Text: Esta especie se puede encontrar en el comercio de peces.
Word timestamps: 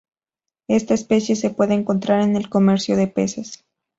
Esta 0.67 0.95
especie 0.95 1.35
se 1.35 1.51
puede 1.51 1.75
encontrar 1.75 2.21
en 2.23 2.35
el 2.35 2.49
comercio 2.49 2.97
de 2.97 3.05
peces. 3.05 3.63